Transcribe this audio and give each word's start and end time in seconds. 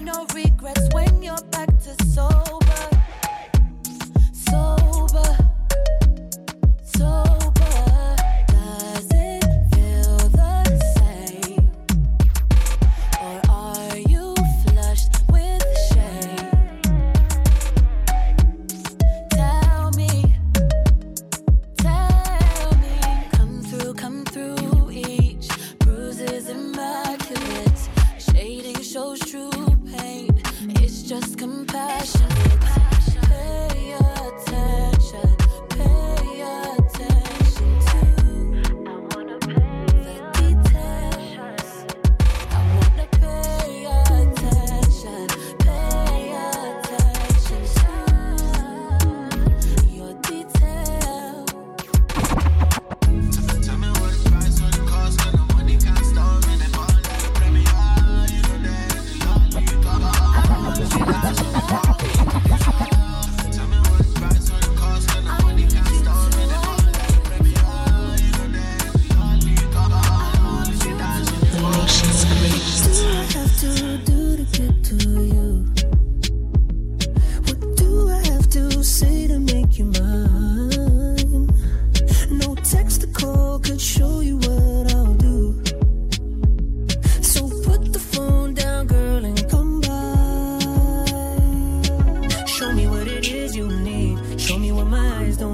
no 0.00 0.26
regrets 0.34 0.88
when 0.92 1.22
you're 1.22 1.36
back 1.50 1.68
to 1.80 2.04
sober. 2.04 2.97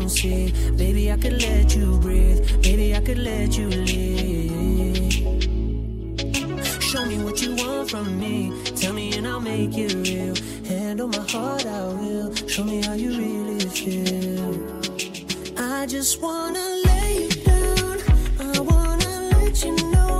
don't 0.04 0.10
see. 0.10 0.52
Baby, 0.76 1.10
I 1.10 1.16
could 1.16 1.40
let 1.40 1.74
you 1.74 1.98
breathe. 1.98 2.62
Baby, 2.62 2.94
I 2.94 3.00
could 3.00 3.18
let 3.18 3.56
you 3.56 3.68
live. 3.68 5.12
Show 6.82 7.06
me 7.06 7.24
what 7.24 7.40
you 7.42 7.54
want 7.56 7.90
from 7.90 8.20
me. 8.20 8.52
Tell 8.76 8.92
me 8.92 9.16
and 9.16 9.26
I'll 9.26 9.40
make 9.40 9.72
it 9.78 9.94
real. 9.94 10.34
Hand 10.68 11.00
on 11.00 11.10
my 11.10 11.24
heart, 11.32 11.64
I 11.64 11.86
will. 11.86 12.34
Show 12.46 12.64
me 12.64 12.82
how 12.82 12.92
you 12.92 13.10
really 13.16 13.66
feel. 13.78 14.54
I 15.56 15.86
just 15.86 16.20
wanna 16.20 16.66
lay 16.88 17.12
you 17.24 17.30
down. 17.52 17.96
I 18.40 18.60
wanna 18.60 19.12
let 19.32 19.64
you 19.64 19.74
know. 19.92 20.13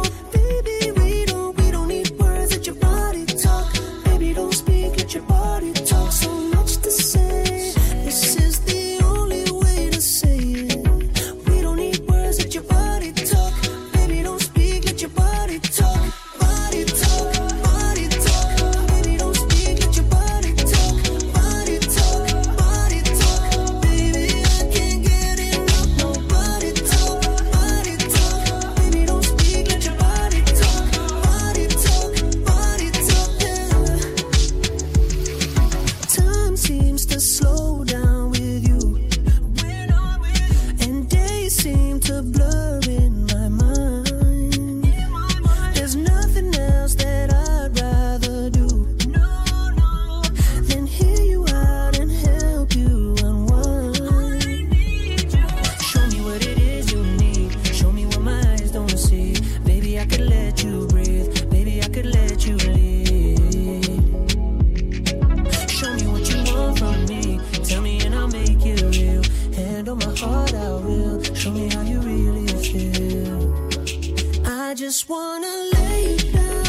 wanna 75.45 75.79
lay 75.79 76.17
down. 76.17 76.64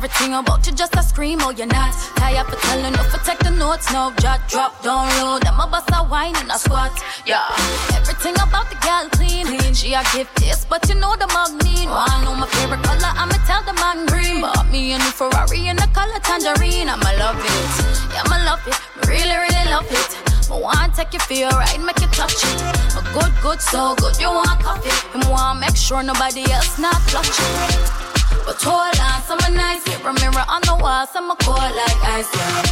Everything 0.00 0.32
about 0.32 0.66
you 0.66 0.72
just 0.72 0.96
a 0.96 1.02
scream, 1.02 1.38
oh, 1.42 1.50
you're 1.50 1.66
not. 1.66 1.92
Up 2.40 2.48
a 2.48 2.56
telling 2.56 2.92
no 2.94 3.02
for 3.12 3.20
take 3.20 3.38
the 3.40 3.50
notes, 3.50 3.92
no 3.92 4.12
jot 4.16 4.40
drop 4.48 4.72
down 4.82 5.04
low. 5.20 5.38
Them 5.40 5.60
a 5.60 5.66
bust 5.66 5.90
a 5.92 6.08
wine 6.08 6.34
and 6.36 6.48
a 6.48 6.56
squat. 6.56 6.92
Yeah. 7.26 7.44
Everything 7.92 8.32
about 8.40 8.70
the 8.70 8.78
girl 8.80 9.04
clean. 9.12 9.44
She 9.74 9.92
a 9.92 10.00
gift 10.14 10.32
this, 10.40 10.64
but 10.64 10.88
you 10.88 10.94
know 10.94 11.16
the 11.20 11.26
mug 11.36 11.52
mean. 11.64 11.90
Wanna 11.90 12.24
know 12.24 12.34
my 12.34 12.46
favorite 12.46 12.82
color? 12.82 13.12
I'ma 13.12 13.36
tell 13.44 13.62
the 13.68 13.74
man 13.76 14.06
green. 14.06 14.40
Bought 14.40 14.70
me 14.72 14.92
a 14.92 14.98
new 14.98 15.12
Ferrari 15.12 15.68
in 15.68 15.76
the 15.76 15.88
color 15.92 16.20
tangerine. 16.22 16.88
I'ma 16.88 17.10
love 17.20 17.36
it. 17.36 17.70
Yeah, 18.14 18.24
I'ma 18.24 18.38
love 18.48 18.64
it. 18.64 18.78
Really, 19.04 19.36
really 19.36 19.66
love 19.68 19.90
it. 19.90 20.10
I 20.48 20.56
want 20.56 20.94
take 20.94 21.12
you 21.12 21.20
for 21.20 21.34
your 21.34 21.50
ride, 21.50 21.82
make 21.84 22.00
you 22.00 22.08
touch 22.08 22.40
it. 22.40 22.60
A 22.96 23.02
good, 23.12 23.32
good, 23.42 23.60
so 23.60 23.94
good, 23.96 24.16
you 24.18 24.28
want 24.32 24.64
coffee. 24.64 24.96
And 25.12 25.28
want 25.28 25.60
make 25.60 25.76
sure 25.76 26.02
nobody 26.02 26.50
else 26.50 26.78
not 26.78 26.96
touch 27.12 27.36
it. 27.36 27.99
But 28.46 28.62
hold 28.62 28.98
on, 29.00 29.22
summer 29.22 29.50
nights, 29.54 29.86
mirror, 29.86 30.12
mirror 30.14 30.44
on 30.48 30.60
the 30.62 30.76
wall, 30.82 31.06
some 31.06 31.34
cold 31.44 31.58
like 31.58 32.00
ice, 32.16 32.30
yeah. 32.34 32.64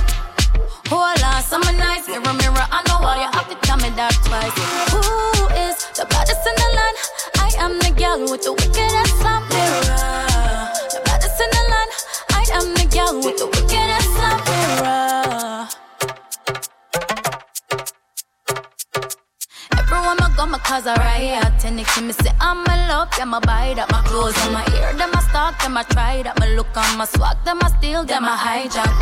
Hold 0.89 1.23
on, 1.23 1.43
summer 1.43 1.73
nights, 1.73 2.09
mirror, 2.09 2.35
mirror 2.35 2.67
on 2.73 2.85
the 2.85 2.97
wall, 3.01 3.17
you 3.17 3.29
have 3.33 3.49
to 3.49 3.57
tell 3.67 3.77
me 3.77 3.91
that 3.97 4.15
twice. 4.25 4.57
Who 4.93 5.03
is 5.65 5.77
the 5.97 6.05
baddest 6.09 6.47
in 6.49 6.55
the 6.57 6.69
land? 6.79 6.97
I 7.37 7.49
am 7.65 7.79
the 7.79 7.91
girl 7.97 8.21
with 8.31 8.43
the 8.43 8.53
wickedest 8.53 9.15
slam 9.21 9.43
mirror. 9.49 10.69
The 10.93 11.01
baddest 11.05 11.41
in 11.41 11.51
the 11.51 11.63
land. 11.73 11.91
I 12.31 12.43
am 12.57 12.67
the 12.75 12.87
girl 12.89 13.15
with 13.21 13.37
the 13.39 13.47
wickedest 13.47 14.09
slam 14.17 14.39
mirror. 14.49 15.69
Everyone 19.73 20.17
my 20.21 20.29
go, 20.37 20.47
my 20.47 20.59
cause 20.59 20.87
I 20.87 20.97
riot. 20.97 21.65
And 21.65 21.79
they 21.79 22.03
me 22.03 22.13
say, 22.13 22.33
I'm 22.41 22.59
in 22.67 22.89
love, 22.89 23.11
them 23.17 23.35
I 23.35 23.41
buy 23.41 23.75
that 23.75 23.91
My 23.91 24.03
clothes, 24.03 24.35
them 24.35 24.57
I 24.57 24.65
ear, 24.77 24.93
stock, 25.49 25.63
them 25.63 25.77
I 25.77 25.83
try 25.85 26.23
that 26.23 26.39
My 26.39 26.49
look 26.55 26.77
on 26.77 26.99
my 26.99 27.05
swag, 27.05 27.37
them 27.45 27.59
I 27.63 27.69
steal, 27.79 28.05
them 28.05 28.25
I 28.25 28.37
hijack. 28.37 28.93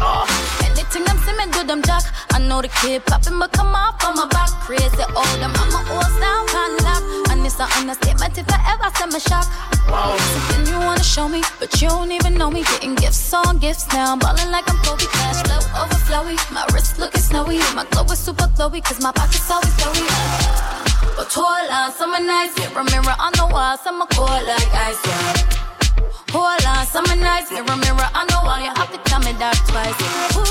Anything 0.70 1.04
them 1.04 1.18
see 1.18 1.34
me 1.36 1.44
do, 1.52 1.64
them 1.64 1.82
jack. 1.82 2.02
I 2.32 2.38
know 2.38 2.62
the 2.62 2.68
kid 2.68 3.04
popping, 3.06 3.38
but 3.38 3.52
come 3.52 3.74
off 3.74 4.02
on 4.04 4.16
my 4.16 4.26
back. 4.28 4.50
Crazy, 4.62 5.04
all 5.14 5.36
them, 5.38 5.52
I'm 5.54 5.74
a 5.74 5.80
old 5.94 6.10
style, 6.16 6.46
can 6.46 6.76
laugh 6.84 7.04
And 7.30 7.46
it's 7.46 7.58
an 7.58 7.68
understatement 7.76 8.38
if 8.38 8.46
I 8.50 8.58
ever 8.72 8.90
send 8.98 9.12
me 9.12 9.20
shock. 9.20 9.46
Something 9.86 10.66
you 10.66 10.78
wanna 10.78 11.02
show 11.02 11.28
me, 11.28 11.42
but 11.58 11.70
you 11.80 11.88
don't 11.88 12.12
even 12.12 12.34
know 12.34 12.50
me. 12.50 12.62
Getting 12.62 12.94
gifts 12.94 13.32
on 13.34 13.58
gifts 13.58 13.86
now, 13.92 14.16
ballin' 14.16 14.50
like 14.50 14.68
I'm 14.68 14.78
Kobe. 14.82 15.06
Cash 15.06 15.42
flow 15.46 15.62
overflowy, 15.82 16.36
my 16.52 16.66
wrist 16.72 16.98
looking 16.98 17.22
snowy. 17.22 17.58
My 17.74 17.86
glow 17.90 18.04
is 18.04 18.18
super 18.18 18.48
glowy, 18.54 18.82
cause 18.82 19.00
my 19.00 19.12
pocket's 19.12 19.50
always 19.50 19.74
glowy. 19.78 20.06
But 21.16 21.32
hold 21.32 21.70
on, 21.70 21.92
summer 21.92 22.20
nights, 22.20 22.58
mirror, 22.58 22.84
mirror 22.84 23.16
on 23.18 23.32
the 23.32 23.46
wall, 23.50 23.76
summer 23.78 24.06
cold 24.10 24.42
like 24.44 24.74
ice, 24.74 25.00
yeah. 25.06 25.75
Hold 26.32 26.64
on, 26.66 26.86
summer 26.86 27.14
nights, 27.16 27.50
mirror, 27.50 27.76
mirror 27.76 28.08
on 28.14 28.26
the 28.26 28.40
wall, 28.44 28.58
you 28.58 28.72
have 28.74 28.90
to 28.92 28.98
tell 29.08 29.20
me 29.20 29.32
that 29.38 29.56
twice. 29.68 29.94
Who 30.34 30.42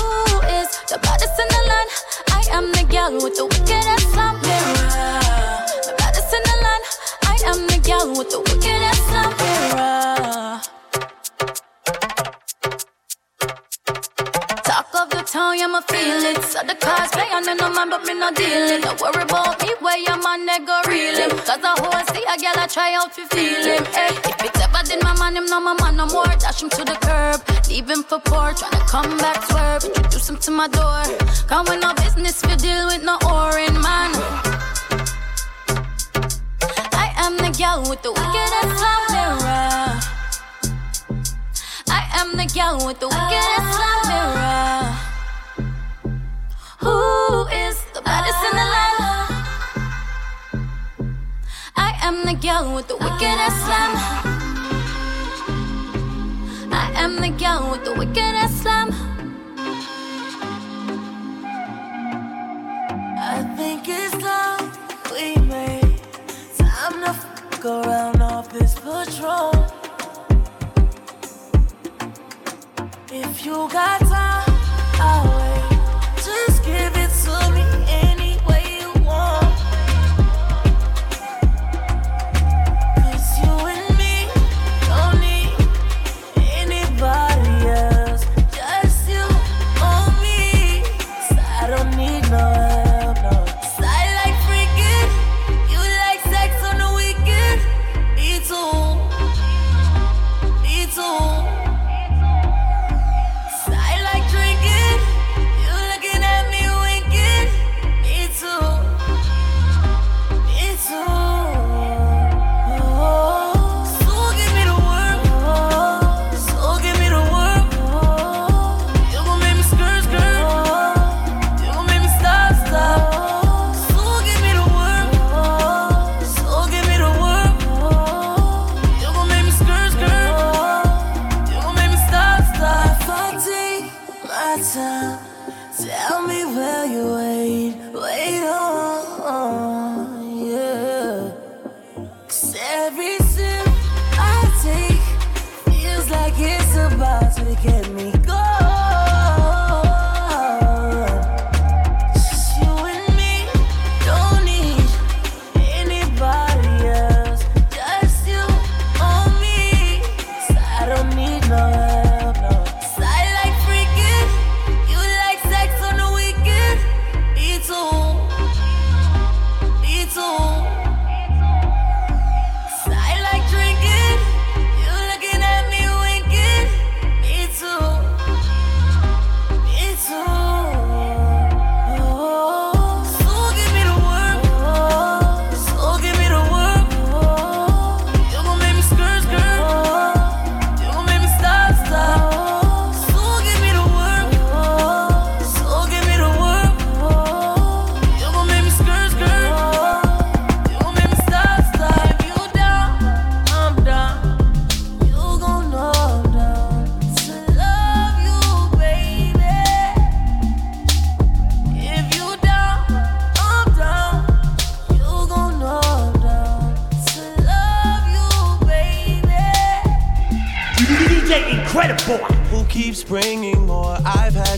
is 0.58 0.68
the 0.88 0.98
baddest 0.98 1.38
in 1.38 1.48
the 1.48 1.62
land? 1.68 1.90
I 2.30 2.42
am 2.56 2.72
the 2.72 2.84
girl 2.90 3.12
with 3.22 3.36
the 3.36 3.44
wickedest 3.44 4.12
slam 4.12 4.34
mirror. 4.40 5.62
The 5.84 5.94
baddest 5.98 6.32
in 6.32 6.42
the 6.48 6.56
land. 6.64 6.84
I 7.24 7.36
am 7.50 7.66
the 7.66 7.78
girl 7.86 8.16
with 8.16 8.30
the 8.30 8.40
wickedest 8.40 9.02
slam 9.08 9.30
mirror. 9.36 10.15
Town, 15.36 15.58
yeah, 15.58 15.68
me 15.68 15.80
feel 15.92 16.24
it. 16.30 16.40
So 16.42 16.60
the 16.64 16.74
cars 16.74 17.10
play 17.12 17.28
on 17.36 17.44
me 17.44 17.54
no 17.60 17.68
man, 17.68 17.90
but 17.90 18.02
me 18.08 18.14
no 18.14 18.30
dealing. 18.32 18.80
Don't 18.80 18.98
worry 19.00 19.22
about 19.22 19.60
me, 19.62 19.70
where 19.84 19.98
your 19.98 20.18
man 20.24 20.46
they 20.48 20.60
go 20.64 20.76
reel. 20.88 21.28
Cause 21.44 21.64
a 21.70 21.72
whole 21.80 22.02
see 22.10 22.24
a 22.32 22.34
girl 22.40 22.56
I 22.64 22.66
try 22.66 22.94
out 22.96 23.12
to 23.16 23.22
feel 23.32 23.62
him. 23.68 23.84
Hey, 23.96 24.12
if 24.30 24.38
it's 24.46 24.60
ever 24.64 24.82
did 24.88 25.02
my 25.04 25.12
man, 25.20 25.36
him 25.36 25.46
no 25.52 25.60
my 25.60 25.74
man 25.80 25.96
no 26.00 26.06
more. 26.06 26.32
Dash 26.40 26.62
him 26.62 26.70
to 26.70 26.82
the 26.90 26.96
curb, 27.06 27.40
leave 27.68 27.88
him 27.88 28.02
for 28.02 28.20
poor. 28.20 28.48
Tryna 28.58 28.80
come 28.88 29.12
back 29.18 29.44
swerve, 29.44 29.84
introduce 29.84 30.28
him 30.30 30.38
to 30.38 30.50
my 30.50 30.68
door. 30.68 31.04
Come 31.50 31.66
with 31.68 31.80
no 31.84 31.92
business, 31.94 32.36
we 32.46 32.56
deal 32.56 32.86
with 32.86 33.04
no 33.04 33.16
orange 33.28 33.78
man. 33.86 34.12
I 37.04 37.06
am 37.24 37.36
the 37.36 37.52
girl 37.60 37.84
with 37.90 38.00
the 38.00 38.12
wickedest 38.16 38.72
slam 38.78 39.02
mirror. 39.12 40.00
I 41.98 42.02
am 42.20 42.28
the 42.40 42.46
girl 42.56 42.86
with 42.86 42.98
the 43.00 43.08
wickedest 43.08 43.68
slam 43.76 44.00
mirror. 44.08 44.95
Who 46.86 47.46
is 47.48 47.76
the 47.94 48.00
baddest 48.02 48.40
in 48.48 48.52
the 48.60 48.66
land? 48.74 48.98
I 51.76 51.90
am 52.06 52.16
the 52.24 52.34
girl 52.34 52.74
with 52.76 52.86
the 52.86 52.96
wickedest 52.96 53.58
slam. 53.64 53.92
I 56.72 56.86
am 56.94 57.16
the 57.24 57.30
girl 57.42 57.70
with 57.72 57.84
the 57.84 57.94
wickedest 58.00 58.62
slam. 58.62 58.88
I 63.18 63.36
think 63.56 63.82
it's 63.88 64.14
we 65.10 65.34
made 65.46 66.00
time 66.56 67.00
to 67.04 67.12
fuck 67.14 67.64
around 67.64 68.22
off 68.22 68.52
this 68.52 68.74
patrol. 68.76 69.52
If 73.10 73.44
you 73.44 73.68
got 73.72 74.00
time, 74.02 74.52
I'll 75.00 75.35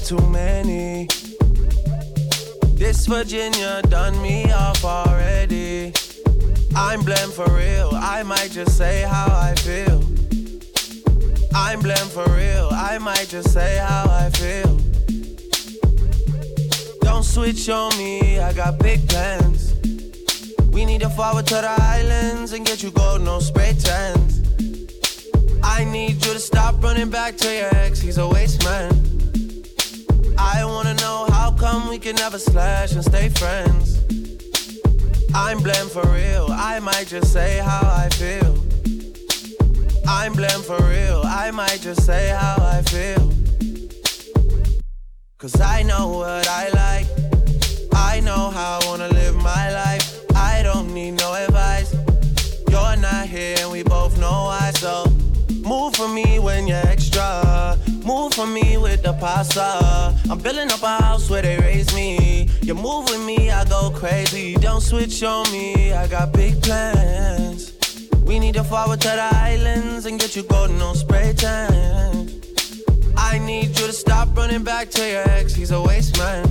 too 0.08 0.30
many. 0.30 1.06
This 2.72 3.04
Virginia 3.06 3.82
done 3.90 4.22
me 4.22 4.50
off 4.50 4.82
already. 4.82 5.92
I'm 6.74 7.02
blem 7.02 7.30
for 7.30 7.44
real. 7.54 7.90
I 7.92 8.22
might 8.22 8.50
just 8.50 8.78
say 8.78 9.02
how 9.02 9.26
I 9.26 9.54
feel. 9.56 9.98
I'm 11.54 11.82
blem 11.82 12.06
for 12.08 12.24
real. 12.32 12.70
I 12.72 12.96
might 12.96 13.28
just 13.28 13.52
say 13.52 13.76
how 13.76 14.04
I 14.08 14.30
feel. 14.30 14.78
Don't 17.02 17.22
switch 17.24 17.68
on 17.68 17.94
me. 17.98 18.40
I 18.40 18.54
got 18.54 18.78
big 18.78 19.06
plans. 19.10 19.74
We 20.72 20.86
need 20.86 21.02
to 21.02 21.10
forward 21.10 21.46
to 21.48 21.56
the 21.56 21.76
islands 21.82 22.54
and 22.54 22.64
get 22.64 22.82
you 22.82 22.92
gold, 22.92 23.20
no 23.20 23.40
spray 23.40 23.74
tans. 23.78 24.40
I 25.62 25.84
need 25.84 26.24
you 26.24 26.32
to 26.32 26.40
stop 26.40 26.82
running 26.82 27.10
back 27.10 27.36
to 27.36 27.54
your 27.54 27.68
ex. 27.76 28.00
He's 28.00 28.16
a 28.16 28.26
waste 28.26 28.64
man. 28.64 29.27
I 30.38 30.64
wanna 30.64 30.94
know 30.94 31.26
how 31.30 31.50
come 31.50 31.88
we 31.88 31.98
can 31.98 32.16
never 32.16 32.38
slash 32.38 32.92
and 32.92 33.04
stay 33.04 33.28
friends. 33.28 33.98
I'm 35.34 35.58
blem 35.58 35.88
for 35.90 36.06
real. 36.12 36.46
I 36.50 36.78
might 36.80 37.08
just 37.08 37.32
say 37.32 37.58
how 37.58 37.80
I 37.82 38.08
feel. 38.10 38.54
I'm 40.06 40.34
blem 40.34 40.62
for 40.64 40.82
real. 40.88 41.22
I 41.24 41.50
might 41.50 41.80
just 41.80 42.06
say 42.06 42.28
how 42.28 42.56
I 42.60 42.82
feel. 42.82 43.32
Cause 45.38 45.60
I 45.60 45.82
know 45.82 46.08
what 46.08 46.48
I 46.48 46.68
like. 46.70 47.06
I 47.92 48.20
know 48.20 48.50
how 48.50 48.78
I 48.80 48.86
wanna 48.86 49.08
live 49.08 49.36
my 49.36 49.72
life. 49.72 50.17
Pasta. 59.28 60.18
I'm 60.30 60.38
building 60.38 60.72
up 60.72 60.82
a 60.82 61.02
house 61.02 61.28
where 61.28 61.42
they 61.42 61.58
raise 61.58 61.94
me. 61.94 62.48
You 62.62 62.74
move 62.74 63.10
with 63.10 63.22
me, 63.26 63.50
I 63.50 63.62
go 63.66 63.90
crazy. 63.90 64.54
Don't 64.54 64.80
switch 64.80 65.22
on 65.22 65.44
me, 65.52 65.92
I 65.92 66.06
got 66.06 66.32
big 66.32 66.62
plans. 66.62 67.74
We 68.22 68.38
need 68.38 68.54
to 68.54 68.64
forward 68.64 69.02
to 69.02 69.08
the 69.08 69.28
islands 69.50 70.06
and 70.06 70.18
get 70.18 70.34
you 70.34 70.44
golden 70.44 70.80
on 70.80 70.94
spray 70.94 71.34
tan. 71.36 72.30
I 73.18 73.38
need 73.38 73.68
you 73.78 73.86
to 73.90 73.92
stop 73.92 74.34
running 74.34 74.64
back 74.64 74.88
to 74.96 75.02
your 75.06 75.28
ex, 75.36 75.54
he's 75.54 75.72
a 75.72 75.82
waste 75.82 76.16
man. 76.16 76.46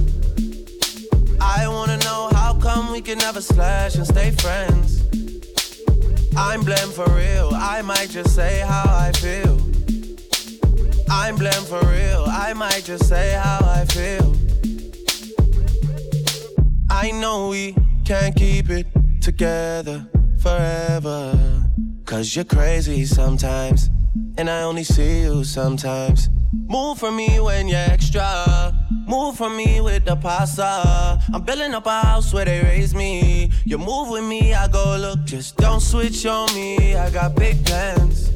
I 1.42 1.68
wanna 1.68 1.98
know 2.08 2.30
how 2.34 2.60
come 2.62 2.92
we 2.92 3.02
can 3.02 3.18
never 3.18 3.42
slash 3.42 3.96
and 3.96 4.06
stay 4.06 4.30
friends. 4.44 5.02
I'm 6.38 6.62
blem 6.62 6.90
for 6.94 7.10
real, 7.22 7.50
I 7.56 7.82
might 7.82 8.12
just 8.12 8.36
say 8.36 8.60
how 8.60 8.86
I 8.88 9.12
feel. 9.14 9.77
I'm 11.10 11.38
blem 11.38 11.64
for 11.66 11.86
real, 11.88 12.26
I 12.28 12.54
might 12.54 12.84
just 12.84 13.08
say 13.08 13.34
how 13.42 13.60
I 13.62 13.86
feel. 13.86 14.36
I 16.90 17.12
know 17.12 17.50
we 17.50 17.76
can't 18.06 18.36
keep 18.36 18.70
it 18.70 18.88
together 19.22 20.06
forever. 20.40 21.38
Cause 22.06 22.36
you're 22.36 22.46
crazy 22.46 23.06
sometimes, 23.06 23.90
and 24.38 24.50
I 24.50 24.64
only 24.64 24.84
see 24.84 25.22
you 25.22 25.44
sometimes. 25.44 26.30
Move 26.54 26.98
for 26.98 27.12
me 27.12 27.40
when 27.40 27.68
you're 27.68 27.80
extra. 27.80 28.74
Move 29.06 29.38
for 29.38 29.50
me 29.50 29.80
with 29.82 30.06
the 30.06 30.16
pasta. 30.16 31.22
I'm 31.34 31.44
building 31.44 31.74
up 31.74 31.86
a 31.86 32.02
house 32.02 32.34
where 32.34 32.46
they 32.46 32.62
raise 32.62 32.94
me. 32.96 33.52
You 33.66 33.78
move 33.78 34.10
with 34.10 34.24
me, 34.24 34.54
I 34.54 34.68
go 34.68 34.98
look. 34.98 35.24
Just 35.26 35.58
don't 35.58 35.82
switch 35.82 36.26
on 36.26 36.54
me. 36.54 36.96
I 36.96 37.10
got 37.10 37.36
big 37.36 37.66
plans. 37.66 38.27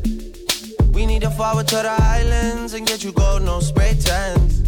We 1.02 1.08
need 1.08 1.24
to 1.24 1.32
forward 1.32 1.68
to 1.70 1.78
the 1.78 1.98
islands 2.00 2.76
and 2.76 2.86
get 2.86 3.04
you 3.04 3.12
gold, 3.12 3.42
no 3.42 3.60
spray 3.60 3.96
tans. 4.00 4.62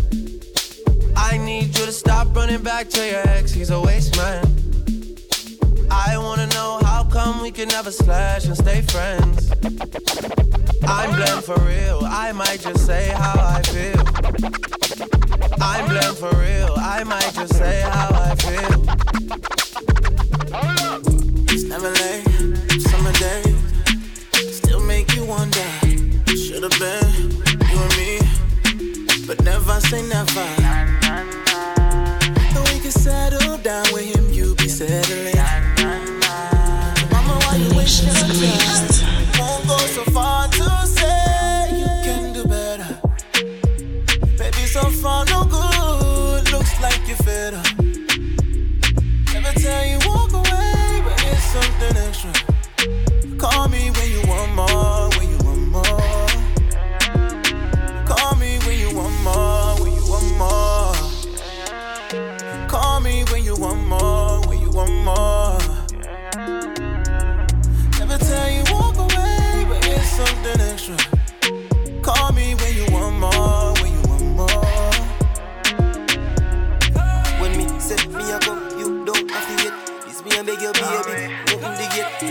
I 1.15 1.37
need 1.37 1.77
you 1.77 1.85
to 1.85 1.91
stop 1.91 2.35
running 2.35 2.63
back 2.63 2.89
to 2.89 3.07
your 3.07 3.21
ex. 3.37 3.51
He's 3.51 3.69
a 3.69 3.79
waste 3.79 4.17
man. 4.17 4.43
I 5.91 6.17
wanna 6.17 6.47
know 6.47 6.79
how 6.85 7.03
come 7.03 7.43
we 7.43 7.51
can 7.51 7.67
never 7.67 7.91
slash 7.91 8.45
and 8.45 8.57
stay 8.57 8.81
friends. 8.81 9.51
I'm 10.87 11.11
blem 11.13 11.43
for 11.43 11.59
real. 11.67 11.99
I 12.03 12.31
might 12.31 12.61
just 12.61 12.83
say 12.83 13.09
how 13.09 13.35
I 13.39 13.61
feel. 13.73 14.01
I'm 15.61 15.85
blem 15.85 16.15
for 16.15 16.35
real. 16.35 16.73
I 16.79 17.03
might 17.03 17.31
just 17.35 17.55
say 17.55 17.81
how 17.81 18.09
I 18.11 18.33
feel. 18.43 18.79
It's 21.53 21.65
never 21.65 21.93
but 29.93 30.05
never 30.05 30.92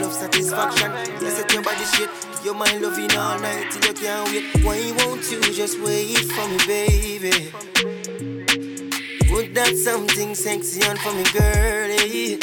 love 0.00 0.12
satisfaction. 0.12 0.92
You 1.20 1.30
set 1.30 1.52
your 1.52 1.62
body 1.62 1.84
straight. 1.84 2.10
You're 2.44 2.54
my 2.54 2.76
loving 2.78 3.12
all 3.16 3.38
night 3.38 3.70
till 3.70 3.86
you 3.86 3.94
can't 3.94 4.30
wait. 4.30 4.64
Why 4.64 4.92
won't 4.98 5.30
you 5.30 5.40
just 5.52 5.80
wait 5.80 6.18
for 6.18 6.48
me, 6.48 6.58
baby? 6.66 7.52
Put 9.28 9.54
that 9.54 9.74
something 9.76 10.34
sexy 10.34 10.82
on 10.84 10.96
for 10.96 11.12
me, 11.12 11.24
girlie. 11.32 12.38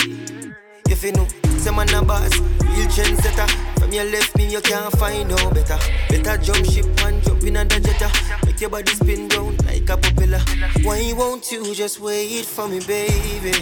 If 0.90 1.04
you 1.04 1.12
know, 1.12 1.28
say 1.58 1.72
man 1.72 1.94
a 1.94 2.04
boss, 2.04 2.38
real 2.40 2.88
trendsetter. 2.88 3.50
From 3.80 3.92
your 3.92 4.06
left 4.06 4.38
me, 4.38 4.48
you 4.50 4.62
can't 4.62 4.92
find 4.98 5.30
no 5.30 5.50
better. 5.52 5.78
Better 6.10 6.38
jump 6.38 6.66
ship 6.66 6.86
and 7.06 7.24
jump 7.24 7.44
in 7.44 7.58
and 7.58 7.70
jetta. 7.70 8.12
Make 8.46 8.62
your 8.62 8.70
body 8.70 8.92
spin 8.92 9.28
round 9.30 9.66
like 9.66 9.90
a 9.90 9.98
propeller. 9.98 10.42
Why 10.84 11.14
won't 11.16 11.52
you 11.52 11.74
just 11.74 12.00
wait 12.00 12.46
for 12.46 12.68
me, 12.68 12.80
baby? 12.82 13.54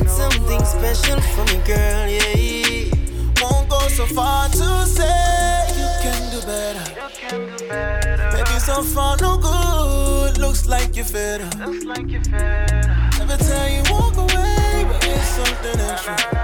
Put 0.00 0.08
something 0.08 0.64
special 0.64 1.20
for 1.20 1.44
me, 1.44 1.60
girl, 1.66 2.08
yeah. 2.08 2.88
Won't 3.42 3.68
go 3.68 3.80
so 3.88 4.06
far 4.06 4.48
to 4.48 4.86
say 4.86 5.66
you 5.76 5.88
can 6.00 6.30
do 6.32 6.40
better. 6.46 6.86
Maybe 8.32 8.58
so 8.60 8.82
far 8.82 9.18
no 9.20 9.36
good. 9.36 10.38
Looks 10.38 10.66
like 10.66 10.96
you're 10.96 11.04
fed 11.04 11.42
up. 11.42 11.54
Never 11.58 13.36
tell 13.44 13.68
you 13.68 13.82
walk 13.92 14.16
away, 14.16 14.86
but 14.88 15.04
it's 15.04 15.28
something 15.28 15.80
extra. 15.80 16.39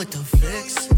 Like 0.00 0.08
the 0.12 0.24
fix. 0.24 0.89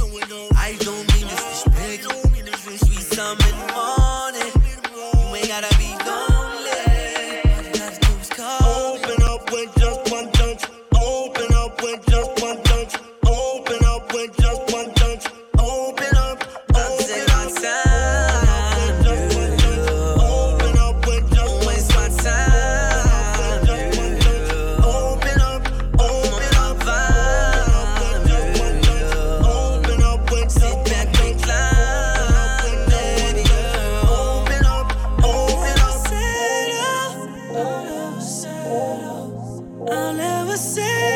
was 40.53 40.75
saying 40.75 41.12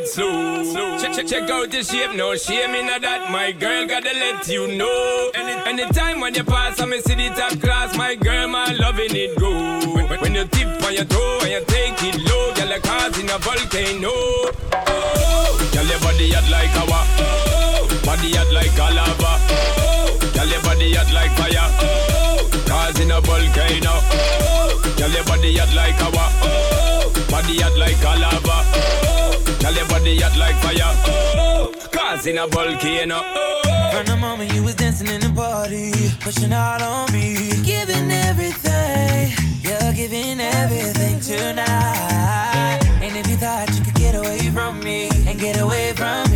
it 0.00 0.08
slow. 0.08 0.98
Check, 0.98 1.14
check, 1.14 1.26
check 1.26 1.50
out 1.50 1.70
the 1.70 1.82
shape, 1.82 2.14
no 2.14 2.36
shame 2.36 2.74
in 2.74 2.86
that. 2.86 3.30
My 3.30 3.52
girl 3.52 3.86
gotta 3.86 4.12
let 4.12 4.48
you 4.48 4.66
know. 4.68 5.30
Anytime 5.66 6.20
when 6.20 6.34
you 6.34 6.44
pass, 6.44 6.80
I 6.80 6.86
me 6.86 7.00
see 7.00 7.14
the 7.14 7.28
top 7.30 7.60
class. 7.60 7.96
My 7.96 8.14
girl, 8.14 8.48
my 8.48 8.72
loving 8.72 9.14
it 9.14 9.38
go. 9.38 9.50
When, 10.20 10.34
you 10.34 10.44
tip 10.46 10.82
on 10.84 10.94
your 10.94 11.04
toe 11.04 11.38
and 11.42 11.50
you 11.50 11.64
take 11.66 12.02
it 12.02 12.16
low, 12.28 12.54
girl, 12.54 12.68
like 12.68 12.82
cars 12.82 13.18
in 13.18 13.30
a 13.30 13.38
volcano. 13.38 14.10
Oh, 14.12 15.70
girl, 15.72 15.86
your 15.86 16.00
body 16.00 16.30
hot 16.32 16.48
like 16.50 16.76
our. 16.76 17.02
Oh, 17.20 17.88
body 18.04 18.32
hot 18.34 18.52
like 18.52 18.78
a 18.78 18.86
lava. 18.94 19.32
Oh, 19.50 20.18
girl, 20.34 20.48
your 20.48 20.62
body 20.62 20.94
hot 20.94 21.12
like 21.12 21.32
fire. 21.36 21.68
Oh, 21.80 22.50
cars 22.66 22.98
in 23.00 23.10
a 23.10 23.20
volcano. 23.20 23.94
Oh, 23.94 24.94
girl, 24.96 25.10
your 25.10 25.24
body 25.24 25.56
hot 25.56 25.72
like 25.74 26.00
our. 26.02 26.28
Oh, 26.44 27.12
body 27.30 27.60
hot 27.60 27.76
like 27.78 28.02
a 28.02 28.12
lava. 28.18 28.58
Oh, 28.74 29.19
the 29.80 29.88
body 29.92 30.20
hot 30.20 30.36
like 30.36 30.56
fire. 30.56 30.92
Oh, 31.36 31.72
in 32.26 32.38
a 32.38 32.46
volcano. 32.46 33.20
Oh. 33.22 33.90
From 33.92 34.06
the 34.06 34.16
moment 34.16 34.52
you 34.52 34.62
was 34.62 34.74
dancing 34.74 35.08
in 35.08 35.20
the 35.20 35.30
party, 35.30 35.92
pushing 36.20 36.52
out 36.52 36.82
on 36.82 37.12
me, 37.12 37.50
giving 37.62 38.10
everything. 38.10 39.32
You're 39.62 39.92
giving 39.94 40.40
everything 40.40 41.20
tonight. 41.20 42.80
And 43.00 43.16
if 43.16 43.26
you 43.28 43.36
thought 43.36 43.70
you 43.74 43.82
could 43.82 43.94
get 43.94 44.14
away 44.14 44.50
from 44.50 44.80
me 44.80 45.08
and 45.26 45.38
get 45.38 45.58
away 45.58 45.92
from 45.94 46.29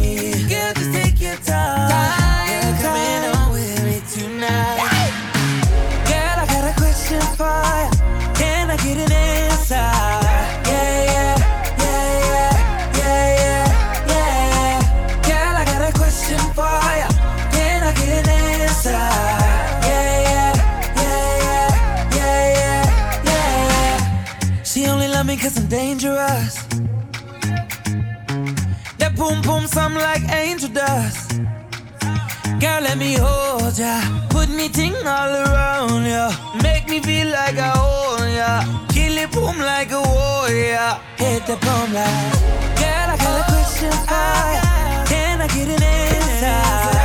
something 29.75 30.01
like 30.01 30.23
angel 30.33 30.69
dust. 30.69 31.33
Girl, 32.61 32.81
let 32.81 32.97
me 32.97 33.15
hold 33.15 33.77
ya. 33.77 34.01
Put 34.31 34.49
me 34.49 34.69
ting 34.69 34.95
all 35.05 35.33
around 35.45 36.07
ya. 36.07 36.31
Make 36.63 36.89
me 36.89 37.01
feel 37.01 37.29
like 37.29 37.59
I 37.59 37.73
own 37.75 38.25
ya. 38.41 38.53
Kill 38.95 39.19
it 39.19 39.33
boom 39.33 39.59
like 39.59 39.91
a 39.91 40.01
warrior. 40.01 40.91
Hit 41.19 41.43
the 41.47 41.57
boom 41.65 41.89
like. 41.93 42.35
Girl, 42.81 43.09
I 43.15 43.17
got 43.25 43.41
a 43.41 43.45
question 43.51 43.95
for 44.09 44.39
ya. 44.57 44.65
Can 45.11 45.43
I 45.43 45.49
get 45.49 45.69
an 45.77 45.83
answer? 45.83 47.04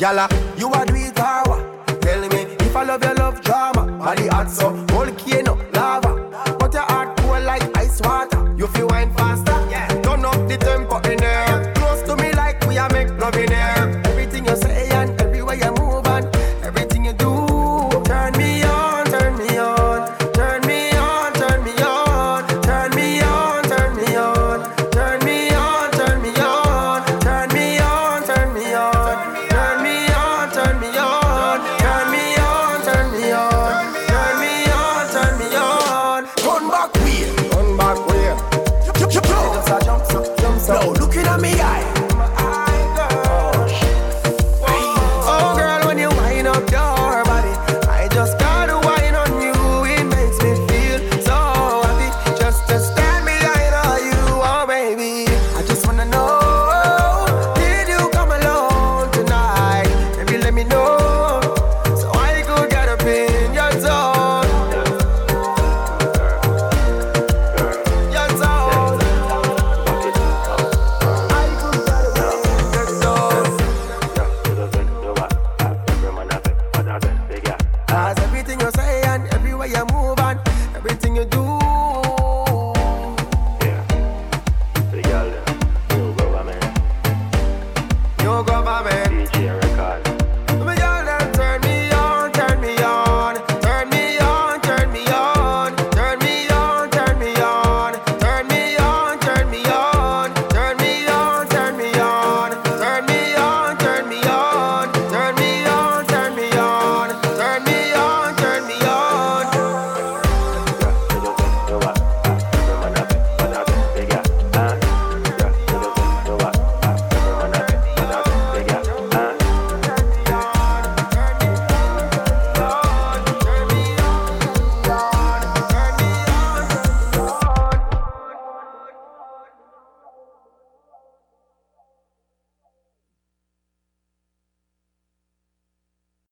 Gala, 0.00 0.26
you 0.56 0.72
a 0.72 0.86
do 0.86 0.94
it 0.94 1.20
or 1.20 1.42
what? 1.44 2.00
Tell 2.00 2.20
me 2.30 2.56
if 2.64 2.74
I 2.74 2.84
love 2.84 3.04
your 3.04 3.14
love 3.16 3.42
drama. 3.42 3.84
Body 3.98 4.28
hot 4.28 4.50
so, 4.50 4.70
whole 4.92 5.12
me, 41.52 41.60
I. 41.60 41.99